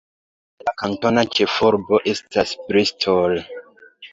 [0.69, 3.39] La kantona ĉefurbo estas Bristol.